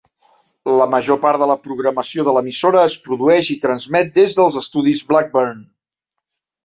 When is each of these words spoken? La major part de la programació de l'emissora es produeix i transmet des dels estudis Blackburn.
La 0.75 0.85
major 0.93 1.19
part 1.25 1.41
de 1.43 1.47
la 1.51 1.57
programació 1.67 2.25
de 2.29 2.33
l'emissora 2.37 2.81
es 2.87 2.97
produeix 3.09 3.53
i 3.57 3.59
transmet 3.67 4.11
des 4.19 4.39
dels 4.41 4.59
estudis 4.63 5.05
Blackburn. 5.13 5.63